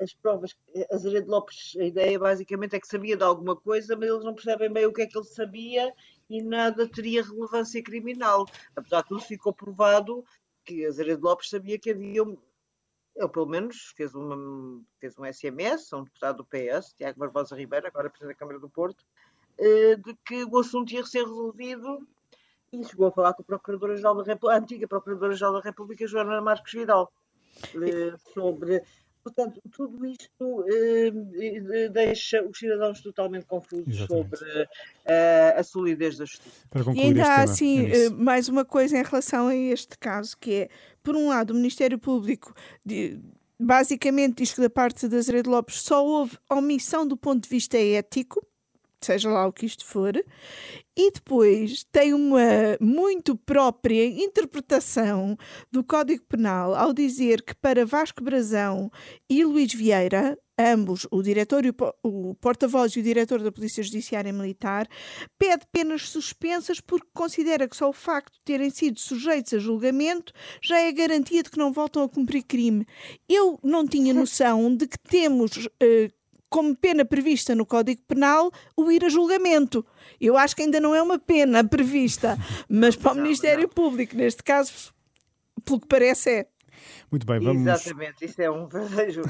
as 0.00 0.12
provas, 0.12 0.54
a 0.90 0.94
Azeredo 0.94 1.30
Lopes, 1.30 1.74
a 1.78 1.84
ideia 1.84 2.18
basicamente 2.18 2.76
é 2.76 2.80
que 2.80 2.86
sabia 2.86 3.16
de 3.16 3.24
alguma 3.24 3.56
coisa, 3.56 3.96
mas 3.96 4.08
eles 4.08 4.24
não 4.24 4.34
percebem 4.34 4.70
bem 4.70 4.86
o 4.86 4.92
que 4.92 5.02
é 5.02 5.06
que 5.06 5.16
ele 5.16 5.26
sabia 5.26 5.92
e 6.28 6.42
nada 6.42 6.88
teria 6.88 7.22
relevância 7.22 7.82
criminal. 7.82 8.46
Apesar 8.76 9.02
de 9.02 9.08
tudo, 9.08 9.22
ficou 9.22 9.52
provado 9.52 10.24
que 10.64 10.84
Azeredo 10.84 11.24
Lopes 11.24 11.48
sabia 11.48 11.78
que 11.78 11.90
havia, 11.90 12.22
ele 12.22 13.28
pelo 13.28 13.46
menos 13.46 13.92
fez, 13.96 14.14
uma, 14.14 14.82
fez 15.00 15.18
um 15.18 15.24
SMS 15.24 15.92
a 15.92 15.98
um 15.98 16.04
deputado 16.04 16.38
do 16.38 16.44
PS, 16.44 16.92
Tiago 16.94 17.18
Barbosa 17.18 17.56
Ribeiro, 17.56 17.86
agora 17.86 18.10
Presidente 18.10 18.34
da 18.34 18.38
Câmara 18.38 18.58
do 18.58 18.68
Porto, 18.68 19.04
eh, 19.58 19.96
de 19.96 20.14
que 20.26 20.44
o 20.44 20.58
assunto 20.58 20.92
ia 20.92 21.04
ser 21.04 21.22
resolvido 21.22 22.06
e 22.72 22.84
chegou 22.84 23.06
a 23.06 23.12
falar 23.12 23.34
com 23.34 23.42
a 23.42 23.44
Procuradora-Geral 23.44 24.16
da 24.16 24.24
República, 24.24 24.56
a 24.56 24.58
antiga 24.58 24.88
Procuradora-Geral 24.88 25.52
da 25.54 25.60
República, 25.60 26.06
Joana 26.06 26.40
Marcos 26.40 26.72
Vidal, 26.72 27.12
sobre 28.32 28.82
Portanto, 29.24 29.58
tudo 29.72 30.04
isto 30.04 30.64
eh, 30.68 31.88
deixa 31.88 32.44
os 32.44 32.58
cidadãos 32.58 33.00
totalmente 33.00 33.46
confusos 33.46 33.88
Exatamente. 33.88 34.36
sobre 34.36 34.68
eh, 35.06 35.54
a 35.56 35.62
solidez 35.64 36.18
da 36.18 36.26
justiça. 36.26 36.60
e 36.94 37.00
ainda 37.00 37.24
há, 37.24 37.42
assim, 37.42 37.86
é 37.86 38.10
mais 38.10 38.50
uma 38.50 38.66
coisa 38.66 38.98
em 38.98 39.02
relação 39.02 39.48
a 39.48 39.56
este 39.56 39.96
caso, 39.98 40.36
que 40.36 40.52
é, 40.52 40.68
por 41.02 41.16
um 41.16 41.28
lado, 41.28 41.52
o 41.52 41.54
Ministério 41.54 41.98
Público 41.98 42.54
de, 42.84 43.18
basicamente 43.58 44.42
diz 44.42 44.52
que 44.52 44.60
da 44.60 44.68
parte 44.68 45.08
da 45.08 45.16
Azeredo 45.16 45.48
Lopes 45.48 45.80
só 45.80 46.04
houve 46.04 46.36
omissão 46.50 47.06
do 47.06 47.16
ponto 47.16 47.44
de 47.44 47.48
vista 47.48 47.78
ético, 47.78 48.46
seja 49.04 49.30
lá 49.30 49.46
o 49.46 49.52
que 49.52 49.66
isto 49.66 49.84
for, 49.84 50.16
e 50.96 51.10
depois 51.10 51.84
tem 51.90 52.14
uma 52.14 52.76
muito 52.80 53.36
própria 53.36 54.06
interpretação 54.06 55.36
do 55.70 55.82
Código 55.82 56.24
Penal 56.28 56.74
ao 56.74 56.92
dizer 56.92 57.42
que 57.42 57.54
para 57.54 57.84
Vasco 57.84 58.22
Brazão 58.22 58.90
e 59.28 59.44
Luís 59.44 59.74
Vieira, 59.74 60.38
ambos, 60.56 61.04
o 61.10 61.20
diretor 61.20 61.64
e 61.66 61.74
o 62.02 62.34
porta-voz 62.36 62.92
e 62.92 63.00
o 63.00 63.02
diretor 63.02 63.42
da 63.42 63.50
Polícia 63.50 63.82
Judiciária 63.82 64.32
Militar, 64.32 64.88
pede 65.36 65.66
penas 65.72 66.08
suspensas 66.08 66.80
porque 66.80 67.08
considera 67.12 67.68
que 67.68 67.76
só 67.76 67.88
o 67.88 67.92
facto 67.92 68.34
de 68.34 68.42
terem 68.44 68.70
sido 68.70 69.00
sujeitos 69.00 69.54
a 69.54 69.58
julgamento 69.58 70.32
já 70.62 70.78
é 70.78 70.92
garantia 70.92 71.42
de 71.42 71.50
que 71.50 71.58
não 71.58 71.72
voltam 71.72 72.04
a 72.04 72.08
cumprir 72.08 72.44
crime. 72.44 72.86
Eu 73.28 73.58
não 73.64 73.84
tinha 73.84 74.14
noção 74.14 74.74
de 74.74 74.86
que 74.86 74.98
temos 74.98 75.56
uh, 75.56 76.23
como 76.54 76.76
pena 76.76 77.04
prevista 77.04 77.52
no 77.52 77.66
Código 77.66 78.00
Penal 78.06 78.48
o 78.76 78.88
ir 78.88 79.04
a 79.04 79.08
julgamento. 79.08 79.84
Eu 80.20 80.36
acho 80.36 80.54
que 80.54 80.62
ainda 80.62 80.78
não 80.78 80.94
é 80.94 81.02
uma 81.02 81.18
pena 81.18 81.64
prevista, 81.64 82.38
mas 82.68 82.94
para 82.94 83.10
o 83.10 83.16
Ministério 83.16 83.68
Público, 83.68 84.14
neste 84.14 84.40
caso, 84.40 84.94
pelo 85.64 85.80
que 85.80 85.88
parece, 85.88 86.30
é. 86.30 86.46
Muito 87.10 87.26
bem, 87.26 87.40
vamos. 87.40 87.66
Exatamente, 87.66 88.24
isso 88.24 88.40
é 88.40 88.48
um 88.48 88.68
verdadeiro, 88.68 89.22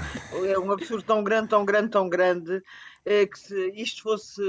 é 0.46 0.58
um 0.58 0.70
absurdo 0.70 1.02
tão 1.02 1.24
grande, 1.24 1.48
tão 1.48 1.64
grande, 1.64 1.88
tão 1.88 2.10
grande, 2.10 2.62
é, 3.06 3.24
que 3.26 3.38
se 3.38 3.72
isto 3.74 4.02
fosse 4.02 4.42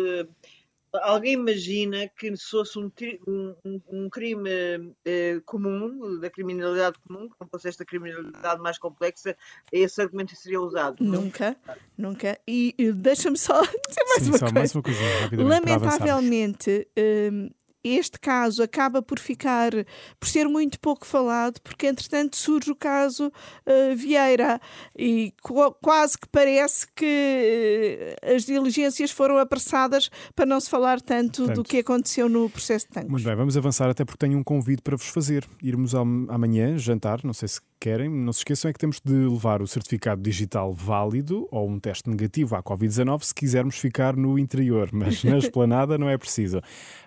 alguém 1.03 1.33
imagina 1.33 2.07
que 2.07 2.35
se 2.35 2.49
fosse 2.49 2.79
um, 2.79 2.91
um, 3.27 3.81
um 3.89 4.09
crime 4.09 4.93
eh, 5.05 5.39
comum, 5.45 6.19
da 6.19 6.29
criminalidade 6.29 6.97
comum, 7.07 7.29
que 7.29 7.35
não 7.39 7.47
fosse 7.47 7.67
esta 7.67 7.85
criminalidade 7.85 8.61
mais 8.61 8.77
complexa, 8.77 9.35
esse 9.71 10.01
argumento 10.01 10.35
seria 10.35 10.61
usado. 10.61 11.03
Nunca, 11.03 11.55
nunca. 11.97 12.39
E, 12.47 12.73
e 12.77 12.91
deixa-me 12.91 13.37
só 13.37 13.61
dizer 13.87 14.03
mais, 14.07 14.23
Sim, 14.23 14.29
uma, 14.29 14.37
só 14.37 14.45
coisa. 14.45 14.53
mais 14.53 14.75
uma 14.75 14.83
coisa. 14.83 14.99
Lamentavelmente, 15.43 16.87
hum, 17.31 17.49
este 17.89 18.19
caso 18.19 18.63
acaba 18.63 19.01
por 19.01 19.19
ficar, 19.19 19.71
por 20.19 20.27
ser 20.27 20.47
muito 20.47 20.79
pouco 20.79 21.05
falado, 21.05 21.59
porque 21.61 21.87
entretanto 21.87 22.35
surge 22.35 22.71
o 22.71 22.75
caso 22.75 23.27
uh, 23.27 23.95
Vieira 23.95 24.59
e 24.97 25.33
quase 25.81 26.17
que 26.17 26.27
parece 26.29 26.87
que 26.95 28.15
uh, 28.23 28.35
as 28.35 28.43
diligências 28.43 29.11
foram 29.11 29.37
apressadas 29.37 30.09
para 30.35 30.45
não 30.45 30.59
se 30.59 30.69
falar 30.69 30.99
tanto, 31.01 31.45
tanto, 31.45 31.55
do 31.55 31.63
que 31.63 31.79
aconteceu 31.79 32.27
no 32.27 32.49
processo 32.49 32.87
de 32.87 32.93
tanques. 32.93 33.11
Muito 33.11 33.25
bem, 33.25 33.35
vamos 33.35 33.55
avançar 33.57 33.89
até 33.89 34.03
porque 34.03 34.25
tenho 34.25 34.37
um 34.37 34.43
convite 34.43 34.81
para 34.81 34.95
vos 34.95 35.07
fazer. 35.07 35.45
Irmos 35.61 35.93
amanhã 35.95 36.77
jantar, 36.77 37.23
não 37.23 37.33
sei 37.33 37.47
se 37.47 37.59
querem, 37.79 38.09
não 38.09 38.33
se 38.33 38.39
esqueçam 38.39 38.69
é 38.69 38.73
que 38.73 38.79
temos 38.79 38.99
de 39.03 39.13
levar 39.13 39.61
o 39.61 39.67
certificado 39.67 40.21
digital 40.21 40.73
válido 40.73 41.47
ou 41.51 41.69
um 41.69 41.79
teste 41.79 42.09
negativo 42.09 42.55
à 42.55 42.63
Covid-19 42.63 43.23
se 43.23 43.35
quisermos 43.35 43.77
ficar 43.77 44.15
no 44.15 44.39
interior, 44.39 44.89
mas 44.91 45.23
na 45.23 45.37
esplanada 45.37 45.97
não 45.97 46.09
é 46.09 46.17
preciso. 46.17 46.61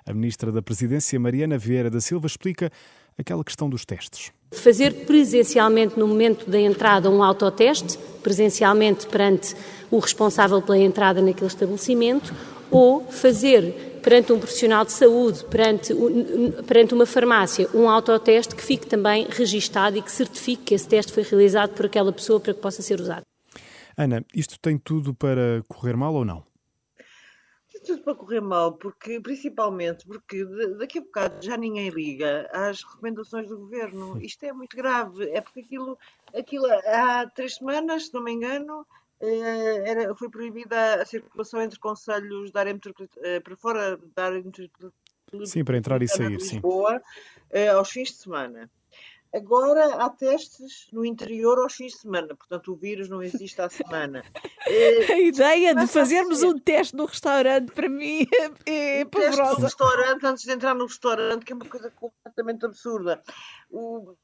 A 0.06 0.12
Ministra 0.12 0.52
da 0.52 0.62
Presidência, 0.62 1.18
Mariana 1.18 1.58
Vieira 1.58 1.90
da 1.90 2.00
Silva, 2.00 2.26
explica 2.26 2.70
aquela 3.18 3.42
questão 3.42 3.68
dos 3.68 3.84
testes. 3.84 4.32
Fazer 4.52 5.04
presencialmente 5.04 5.98
no 5.98 6.06
momento 6.06 6.48
da 6.48 6.60
entrada 6.60 7.10
um 7.10 7.22
autoteste, 7.22 7.98
presencialmente 8.22 9.06
perante 9.06 9.54
o 9.90 9.98
responsável 9.98 10.62
pela 10.62 10.78
entrada 10.78 11.20
naquele 11.20 11.48
estabelecimento, 11.48 12.34
ou 12.70 13.04
fazer 13.10 13.87
perante 14.08 14.32
um 14.32 14.38
profissional 14.38 14.86
de 14.86 14.92
saúde, 14.92 15.44
perante, 15.44 15.94
perante 16.66 16.94
uma 16.94 17.04
farmácia, 17.04 17.68
um 17.74 17.90
autoteste 17.90 18.56
que 18.56 18.62
fique 18.62 18.86
também 18.86 19.26
registado 19.28 19.98
e 19.98 20.02
que 20.02 20.10
certifique 20.10 20.62
que 20.64 20.74
esse 20.74 20.88
teste 20.88 21.12
foi 21.12 21.22
realizado 21.22 21.74
por 21.74 21.84
aquela 21.84 22.10
pessoa 22.10 22.40
para 22.40 22.54
que 22.54 22.60
possa 22.60 22.80
ser 22.80 22.98
usado. 22.98 23.26
Ana, 23.98 24.24
isto 24.34 24.58
tem 24.58 24.78
tudo 24.78 25.12
para 25.12 25.62
correr 25.68 25.94
mal 25.94 26.14
ou 26.14 26.24
não? 26.24 26.42
Tem 27.70 27.82
tudo 27.82 28.02
para 28.02 28.14
correr 28.14 28.40
mal, 28.40 28.78
porque 28.78 29.20
principalmente 29.20 30.06
porque 30.06 30.42
daqui 30.78 31.00
a 31.00 31.02
bocado 31.02 31.44
já 31.44 31.58
ninguém 31.58 31.90
liga 31.90 32.48
às 32.50 32.82
recomendações 32.82 33.46
do 33.46 33.58
governo. 33.58 34.18
Isto 34.22 34.44
é 34.44 34.54
muito 34.54 34.74
grave. 34.74 35.28
É 35.32 35.42
porque 35.42 35.60
aquilo, 35.60 35.98
aquilo 36.34 36.64
há 36.64 37.26
três 37.26 37.56
semanas, 37.56 38.06
se 38.06 38.14
não 38.14 38.24
me 38.24 38.32
engano, 38.32 38.86
era, 39.20 40.14
foi 40.14 40.30
proibida 40.30 41.02
a 41.02 41.06
circulação 41.06 41.60
entre 41.60 41.78
conselhos 41.78 42.50
da 42.50 42.60
área 42.60 42.78
eh, 43.22 43.40
para 43.40 43.56
fora 43.56 43.98
da 44.14 44.26
área 44.26 44.42
Sim, 45.44 45.64
para 45.64 45.76
entrar 45.76 46.02
e 46.02 46.08
sair, 46.08 46.30
Lisboa, 46.30 47.02
sim. 47.52 47.68
aos 47.68 47.90
fins 47.90 48.08
de 48.10 48.16
semana. 48.16 48.70
Agora 49.34 50.02
há 50.02 50.08
testes 50.08 50.88
no 50.90 51.04
interior 51.04 51.58
aos 51.58 51.74
fins 51.74 51.92
de 51.92 51.98
semana, 51.98 52.28
portanto 52.28 52.72
o 52.72 52.76
vírus 52.76 53.10
não 53.10 53.22
existe 53.22 53.60
à 53.60 53.68
semana. 53.68 54.24
a 55.12 55.18
ideia 55.20 55.74
de 55.74 55.86
fazermos 55.86 56.42
um 56.42 56.58
teste 56.58 56.96
no 56.96 57.04
restaurante 57.04 57.70
para 57.72 57.90
mim 57.90 58.26
é, 58.64 59.00
é 59.00 59.04
pavorosa. 59.04 59.58
no 59.58 59.64
restaurante 59.64 60.26
antes 60.26 60.44
de 60.44 60.52
entrar 60.52 60.74
no 60.74 60.86
restaurante, 60.86 61.44
que 61.44 61.52
é 61.52 61.56
uma 61.56 61.66
coisa 61.66 61.90
completamente 61.90 62.64
absurda. 62.64 63.22
O, 63.70 64.16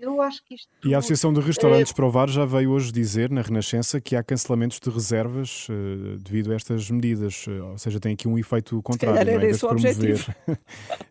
eu 0.00 0.20
acho 0.22 0.44
que 0.44 0.54
isto. 0.54 0.68
E 0.84 0.94
a 0.94 0.98
Associação 0.98 1.32
de 1.32 1.40
Restaurantes 1.40 1.90
é... 1.90 1.94
Provar 1.94 2.28
já 2.28 2.44
veio 2.44 2.70
hoje 2.70 2.92
dizer, 2.92 3.30
na 3.30 3.42
Renascença, 3.42 4.00
que 4.00 4.14
há 4.14 4.22
cancelamentos 4.22 4.78
de 4.78 4.88
reservas 4.90 5.66
uh, 5.68 6.18
devido 6.18 6.52
a 6.52 6.54
estas 6.54 6.90
medidas. 6.90 7.46
Uh, 7.46 7.72
ou 7.72 7.78
seja, 7.78 7.98
tem 7.98 8.14
aqui 8.14 8.28
um 8.28 8.38
efeito 8.38 8.80
contrário, 8.82 9.24
não 9.24 9.32
é? 9.32 9.36
Em 9.36 9.38
vez, 9.38 9.58
de 9.58 9.66
promover, 9.66 10.36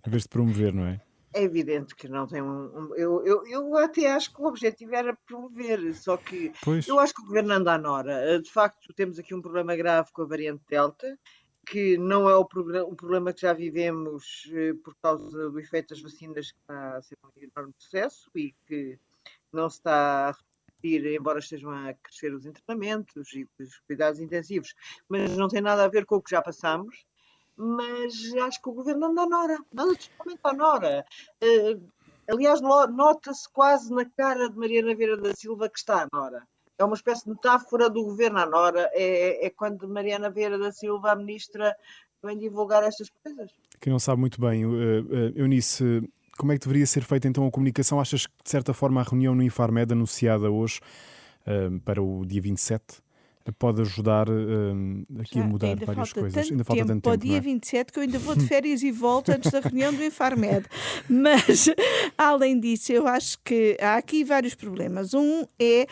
em 0.05 0.09
vez 0.09 0.23
de 0.23 0.29
promover, 0.29 0.73
não 0.73 0.85
é? 0.85 1.01
É 1.33 1.43
evidente 1.43 1.93
que 1.93 2.07
não 2.07 2.25
tem 2.25 2.41
um. 2.41 2.65
um 2.65 2.95
eu, 2.95 3.23
eu, 3.25 3.45
eu 3.47 3.77
até 3.77 4.11
acho 4.11 4.33
que 4.33 4.41
o 4.41 4.45
objetivo 4.45 4.95
era 4.95 5.15
promover, 5.27 5.93
só 5.93 6.15
que 6.15 6.51
pois. 6.63 6.87
eu 6.87 6.97
acho 6.99 7.13
que 7.13 7.21
o 7.21 7.25
governo 7.25 7.53
anda 7.53 7.73
à 7.73 7.77
nora. 7.77 8.13
Eh, 8.13 8.39
de 8.39 8.49
facto, 8.49 8.93
temos 8.93 9.19
aqui 9.19 9.35
um 9.35 9.41
problema 9.41 9.75
grave 9.75 10.09
com 10.13 10.21
a 10.21 10.25
variante 10.25 10.63
Delta 10.69 11.17
que 11.67 11.97
não 11.97 12.29
é 12.29 12.35
o, 12.35 12.45
problema 12.45 13.33
que 13.33 13.41
já 13.41 13.51
vivemos 13.51 14.49
eh, 14.53 14.73
por 14.83 14.95
causa 15.01 15.49
do 15.49 15.59
efeito 15.59 15.89
das 15.89 16.01
vacinas, 16.01 16.51
que 16.51 16.59
está 16.59 16.95
a 16.95 17.01
ser 17.01 17.17
um 17.23 17.43
enorme 17.43 17.73
sucesso 17.77 18.31
e 18.33 18.53
que 18.65 18.97
não 19.51 19.69
se 19.69 19.77
está 19.77 20.29
a 20.29 20.31
repetir, 20.31 21.05
embora 21.13 21.39
estejam 21.39 21.71
a 21.71 21.93
crescer 21.95 22.33
os 22.33 22.45
internamentos 22.45 23.33
e 23.33 23.45
os 23.59 23.79
cuidados 23.79 24.21
intensivos, 24.21 24.73
mas 25.09 25.35
não 25.35 25.49
tem 25.49 25.61
nada 25.61 25.83
a 25.83 25.89
ver 25.89 26.05
com 26.05 26.15
o 26.15 26.21
que 26.21 26.31
já 26.31 26.41
passamos. 26.41 27.05
Mas 27.57 28.13
acho 28.45 28.61
que 28.61 28.69
o 28.69 28.73
governo 28.73 29.07
anda 29.07 29.23
à 29.23 29.27
nora, 29.27 29.57
anda 29.75 29.95
totalmente 29.95 30.39
à 30.43 30.53
nora. 30.53 31.05
Uh, 31.43 31.91
aliás, 32.31 32.61
nota-se 32.61 33.51
quase 33.51 33.91
na 33.91 34.05
cara 34.05 34.49
de 34.49 34.57
Mariana 34.57 34.95
Vieira 34.95 35.17
da 35.17 35.33
Silva 35.35 35.67
que 35.67 35.79
está 35.79 36.03
à 36.03 36.07
nora 36.13 36.47
é 36.77 36.83
uma 36.83 36.95
espécie 36.95 37.23
de 37.23 37.31
metáfora 37.31 37.89
do 37.89 38.03
governo 38.03 38.39
à 38.39 38.45
Nora. 38.45 38.89
É, 38.93 39.47
é 39.47 39.49
quando 39.49 39.87
Mariana 39.87 40.29
Vieira 40.29 40.57
da 40.57 40.71
Silva, 40.71 41.11
a 41.11 41.15
ministra, 41.15 41.75
vem 42.23 42.37
divulgar 42.37 42.83
estas 42.83 43.09
coisas. 43.09 43.51
Que 43.79 43.89
não 43.89 43.99
sabe 43.99 44.19
muito 44.19 44.39
bem, 44.39 44.65
uh, 44.65 44.69
uh, 44.69 45.33
Eunice, 45.35 46.07
como 46.37 46.51
é 46.51 46.55
que 46.57 46.65
deveria 46.65 46.85
ser 46.85 47.03
feita 47.03 47.27
então 47.27 47.45
a 47.45 47.51
comunicação? 47.51 47.99
Achas 47.99 48.25
que, 48.27 48.33
de 48.43 48.49
certa 48.49 48.73
forma, 48.73 49.01
a 49.01 49.03
reunião 49.03 49.33
no 49.33 49.43
Infarmed 49.43 49.91
anunciada 49.91 50.49
hoje 50.49 50.79
uh, 51.47 51.79
para 51.81 52.01
o 52.01 52.25
dia 52.25 52.41
27 52.41 53.01
pode 53.51 53.81
ajudar 53.81 54.29
uh, 54.29 55.05
aqui 55.19 55.39
Já, 55.39 55.43
a 55.43 55.47
mudar 55.47 55.75
várias 55.75 56.13
coisas. 56.13 56.51
Ainda 56.51 56.63
falta 56.63 56.81
tempo, 56.81 56.87
tanto 56.87 57.01
tempo. 57.01 57.01
Para 57.01 57.13
o 57.13 57.17
dia 57.17 57.37
é? 57.37 57.41
27, 57.41 57.91
que 57.91 57.99
eu 57.99 58.03
ainda 58.03 58.19
vou 58.19 58.35
de 58.35 58.45
férias 58.47 58.81
e 58.83 58.91
volto 58.91 59.29
antes 59.29 59.51
da 59.51 59.59
reunião 59.59 59.93
do 59.93 60.03
Infarmed. 60.03 60.65
Mas, 61.09 61.69
além 62.17 62.59
disso, 62.59 62.91
eu 62.91 63.07
acho 63.07 63.37
que 63.43 63.77
há 63.81 63.95
aqui 63.95 64.23
vários 64.23 64.55
problemas. 64.55 65.13
Um 65.13 65.45
é 65.59 65.87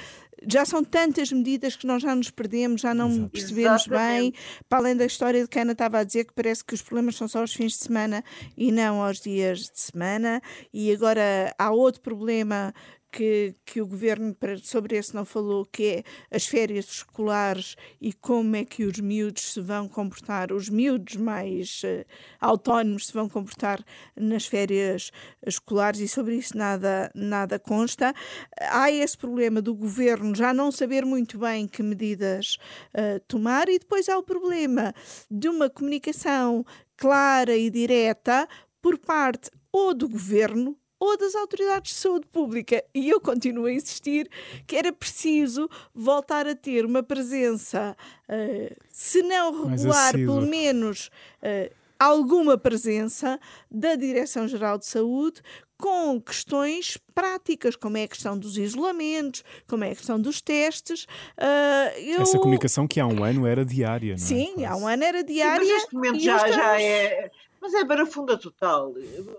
já 0.47 0.65
são 0.65 0.83
tantas 0.83 1.31
medidas 1.31 1.75
que 1.75 1.87
nós 1.87 2.01
já 2.01 2.15
nos 2.15 2.29
perdemos, 2.29 2.81
já 2.81 2.93
não 2.93 3.09
Exato. 3.09 3.29
percebemos 3.29 3.81
Exatamente. 3.87 4.21
bem. 4.21 4.33
Para 4.67 4.79
além 4.79 4.95
da 4.95 5.05
história 5.05 5.41
de 5.41 5.47
que 5.47 5.59
a 5.59 5.61
Ana 5.61 5.71
estava 5.71 5.99
a 5.99 6.03
dizer, 6.03 6.25
que 6.25 6.33
parece 6.33 6.63
que 6.63 6.73
os 6.73 6.81
problemas 6.81 7.15
são 7.15 7.27
só 7.27 7.39
aos 7.39 7.53
fins 7.53 7.73
de 7.73 7.79
semana 7.79 8.23
e 8.57 8.71
não 8.71 9.01
aos 9.01 9.19
dias 9.19 9.59
de 9.69 9.79
semana. 9.79 10.41
E 10.73 10.91
agora 10.91 11.53
há 11.57 11.71
outro 11.71 12.01
problema 12.01 12.73
que, 13.15 13.55
que 13.65 13.81
o 13.81 13.87
governo 13.87 14.35
sobre 14.61 14.97
esse 14.97 15.15
não 15.15 15.23
falou, 15.23 15.65
que 15.65 15.85
é 15.85 16.03
as 16.29 16.45
férias 16.45 16.85
escolares 16.85 17.77
e 18.01 18.11
como 18.11 18.57
é 18.57 18.65
que 18.65 18.83
os 18.83 18.99
miúdos 18.99 19.53
se 19.53 19.61
vão 19.61 19.87
comportar, 19.87 20.51
os 20.51 20.67
miúdos 20.67 21.15
mais 21.15 21.81
uh, 21.83 22.05
autónomos 22.41 23.07
se 23.07 23.13
vão 23.13 23.29
comportar 23.29 23.81
nas 24.17 24.45
férias 24.45 25.11
escolares 25.47 26.01
e 26.01 26.09
sobre 26.09 26.35
isso 26.35 26.57
nada, 26.57 27.09
nada 27.15 27.57
consta. 27.57 28.13
Há 28.59 28.91
esse 28.91 29.17
problema 29.17 29.61
do 29.61 29.73
governo 29.73 30.35
já 30.35 30.53
não 30.53 30.69
saber 30.69 31.05
muito 31.05 31.39
bem 31.39 31.69
que 31.69 31.81
medidas 31.81 32.57
uh, 32.93 33.19
tomar 33.29 33.69
e 33.69 33.79
depois 33.79 34.09
há 34.09 34.17
o 34.17 34.23
problema 34.23 34.93
de 35.31 35.47
uma 35.47 35.69
comunicação 35.69 36.65
clara 36.97 37.55
e 37.55 37.69
direta 37.69 38.45
por 38.81 38.97
parte 38.97 39.49
ou 39.71 39.93
do 39.93 40.09
governo 40.09 40.77
ou 41.05 41.17
das 41.17 41.35
autoridades 41.35 41.93
de 41.93 41.99
saúde 41.99 42.27
pública. 42.27 42.83
E 42.93 43.09
eu 43.09 43.19
continuo 43.19 43.65
a 43.65 43.71
insistir 43.71 44.29
que 44.65 44.75
era 44.75 44.91
preciso 44.91 45.69
voltar 45.93 46.47
a 46.47 46.55
ter 46.55 46.85
uma 46.85 47.03
presença, 47.03 47.95
uh, 48.29 48.75
se 48.89 49.21
não 49.21 49.67
regular, 49.67 50.13
pelo 50.13 50.41
menos. 50.41 51.09
Uh, 51.41 51.73
alguma 51.97 52.57
presença 52.57 53.39
da 53.71 53.95
Direção-Geral 53.95 54.77
de 54.77 54.85
Saúde 54.85 55.41
com 55.77 56.21
questões 56.21 56.97
práticas, 57.13 57.75
como 57.75 57.97
é 57.97 58.03
a 58.03 58.07
questão 58.07 58.37
dos 58.37 58.57
isolamentos, 58.57 59.43
como 59.67 59.83
é 59.83 59.91
a 59.91 59.95
questão 59.95 60.19
dos 60.19 60.41
testes. 60.41 61.03
Uh, 61.37 61.99
eu... 61.99 62.21
Essa 62.21 62.39
comunicação 62.39 62.87
que 62.87 62.99
há 62.99 63.05
um 63.05 63.23
ano 63.23 63.45
era 63.45 63.65
diária, 63.65 64.15
não 64.15 64.23
é? 64.23 64.27
Sim, 64.27 64.65
há 64.65 64.75
um 64.75 64.87
ano 64.87 65.03
era 65.03 65.23
diária. 65.23 65.65
Sim, 65.65 65.71
mas 65.71 65.81
neste 65.81 65.95
momento 65.95 66.19
já, 66.19 66.35
estamos... 66.37 66.55
já 66.55 66.81
é 66.81 67.31
mas 67.65 67.73
é 67.73 67.83
barafunda 67.83 68.37
total. 68.37 68.93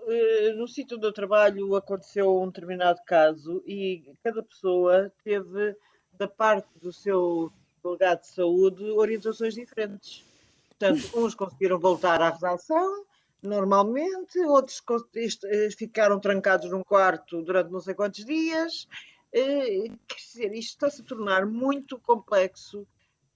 Eh, 0.09 0.53
no 0.57 0.67
sítio 0.67 0.97
onde 0.97 1.07
eu 1.07 1.13
trabalho 1.13 1.77
aconteceu 1.77 2.43
um 2.43 2.47
determinado 2.47 3.01
caso 3.07 3.63
e 3.65 4.03
cada 4.25 4.43
pessoa 4.43 5.13
teve, 5.23 5.77
da 6.19 6.27
parte 6.27 6.67
do 6.83 6.93
seu 6.93 7.53
delegado 7.85 8.23
de 8.23 8.27
saúde, 8.27 8.83
orientações 8.91 9.55
diferentes. 9.55 10.25
Portanto, 10.69 11.03
uns 11.15 11.37
conseguiram 11.37 11.79
voltar 11.79 12.21
à 12.21 12.31
redação 12.31 13.05
normalmente, 13.41 14.41
outros 14.41 14.83
eh, 15.15 15.71
ficaram 15.71 16.19
trancados 16.19 16.69
num 16.69 16.83
quarto 16.83 17.43
durante 17.43 17.71
não 17.71 17.79
sei 17.79 17.95
quantos 17.95 18.25
dias. 18.25 18.89
Eh, 19.33 19.85
quer 20.09 20.17
dizer, 20.17 20.53
isto 20.53 20.73
está-se 20.73 21.01
a 21.01 21.05
tornar 21.05 21.47
muito 21.47 21.97
complexo 22.01 22.85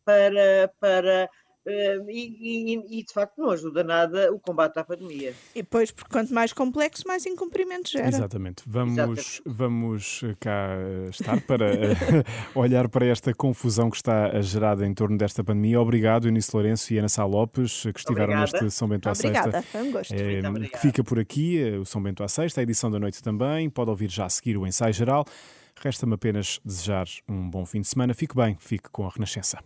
para, 0.05 0.69
para 0.81 1.31
e, 1.67 2.75
e, 2.75 3.01
e, 3.01 3.05
de 3.05 3.13
facto 3.13 3.39
não 3.39 3.51
ajuda 3.51 3.85
nada 3.85 4.33
o 4.33 4.39
combate 4.39 4.79
à 4.79 4.85
pandemia. 4.85 5.35
E 5.55 5.63
depois, 5.63 5.91
porque 5.91 6.11
quanto 6.11 6.33
mais 6.33 6.53
complexo, 6.53 7.05
mais 7.07 7.27
incumprimentos 7.27 7.93
gera. 7.93 8.09
Exatamente. 8.09 8.63
Vamos, 8.67 8.97
Exatamente. 8.97 9.43
vamos 9.47 10.21
cá 10.39 10.71
estar 11.11 11.41
para 11.43 11.67
olhar 12.55 12.89
para 12.89 13.07
esta 13.07 13.35
confusão 13.35 13.91
que 13.91 13.97
está 13.97 14.41
gerada 14.41 14.87
em 14.87 14.95
torno 14.95 15.19
desta 15.19 15.45
pandemia. 15.45 15.81
Obrigado, 15.81 16.27
Eunice 16.27 16.51
Lourenço 16.55 16.93
e 16.95 16.99
Ana 16.99 17.09
Sá 17.09 17.25
Lopes, 17.25 17.83
que 17.83 17.99
estiveram 17.99 18.33
Obrigada. 18.33 18.65
neste 18.65 18.71
São 18.71 18.89
Bento 18.89 19.09
à 19.09 19.15
Sexta. 19.15 19.41
Obrigada, 19.41 19.63
foi 19.63 19.83
um 19.83 19.93
gosto. 19.93 20.15
É, 20.15 20.69
que 20.69 20.79
fica 20.79 21.05
por 21.05 21.19
aqui, 21.19 21.61
eh, 21.61 21.79
o 21.79 21.85
São 21.85 22.03
Bento 22.03 22.23
à 22.23 22.29
Sexta, 22.29 22.61
a 22.61 22.63
edição 22.63 22.91
da 22.91 22.99
noite 22.99 23.23
também. 23.23 23.69
Pode 23.69 23.91
ouvir 23.91 24.11
já 24.11 24.25
a 24.25 24.31
seguir 24.31 24.57
o 24.57 24.67
ensaio 24.67 24.95
geral. 24.95 25.25
Resta-me 25.83 26.15
apenas 26.15 26.61
desejar 26.65 27.07
um 27.29 27.49
bom 27.49 27.65
fim 27.65 27.81
de 27.81 27.89
semana. 27.89 28.15
Fique 28.15 28.35
bem, 28.35 28.57
fique 28.59 28.89
com 28.91 29.07
a 29.07 29.11
Renascença. 29.11 29.59